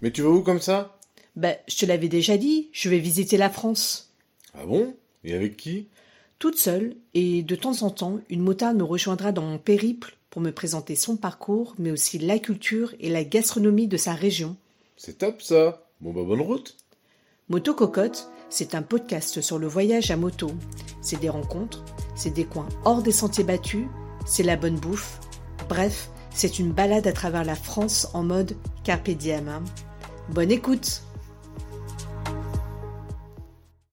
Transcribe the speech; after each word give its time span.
Mais 0.00 0.10
tu 0.10 0.22
vas 0.22 0.28
où 0.28 0.42
comme 0.42 0.60
ça? 0.60 0.98
Bah, 1.34 1.54
je 1.66 1.76
te 1.76 1.86
l'avais 1.86 2.08
déjà 2.08 2.36
dit, 2.36 2.68
je 2.72 2.88
vais 2.88 2.98
visiter 2.98 3.36
la 3.36 3.50
France. 3.50 4.12
Ah 4.54 4.66
bon? 4.66 4.94
Et 5.24 5.34
avec 5.34 5.56
qui? 5.56 5.88
Toute 6.38 6.58
seule, 6.58 6.94
et 7.14 7.42
de 7.42 7.56
temps 7.56 7.82
en 7.82 7.90
temps, 7.90 8.20
une 8.28 8.42
motarde 8.42 8.76
me 8.76 8.84
rejoindra 8.84 9.32
dans 9.32 9.42
mon 9.42 9.58
périple 9.58 10.16
pour 10.30 10.42
me 10.42 10.50
présenter 10.50 10.96
son 10.96 11.16
parcours, 11.16 11.74
mais 11.78 11.90
aussi 11.90 12.18
la 12.18 12.38
culture 12.38 12.94
et 13.00 13.08
la 13.08 13.24
gastronomie 13.24 13.86
de 13.86 13.96
sa 13.96 14.12
région. 14.12 14.56
C'est 14.96 15.18
top 15.18 15.40
ça 15.42 15.86
Bon 16.00 16.12
bah 16.12 16.22
bonne 16.24 16.40
route 16.40 16.76
Moto 17.48 17.74
Cocotte, 17.74 18.28
c'est 18.50 18.74
un 18.74 18.82
podcast 18.82 19.40
sur 19.40 19.58
le 19.58 19.66
voyage 19.66 20.10
à 20.10 20.16
moto. 20.16 20.50
C'est 21.00 21.20
des 21.20 21.28
rencontres, 21.28 21.84
c'est 22.16 22.34
des 22.34 22.44
coins 22.44 22.68
hors 22.84 23.02
des 23.02 23.12
sentiers 23.12 23.44
battus, 23.44 23.86
c'est 24.26 24.42
la 24.42 24.56
bonne 24.56 24.78
bouffe. 24.78 25.20
Bref, 25.68 26.10
c'est 26.34 26.58
une 26.58 26.72
balade 26.72 27.06
à 27.06 27.12
travers 27.12 27.44
la 27.44 27.54
France 27.54 28.08
en 28.14 28.22
mode 28.22 28.56
carpe 28.84 29.10
diem. 29.10 29.48
hein. 29.48 29.62
Bonne 30.28 30.50
écoute 30.50 31.02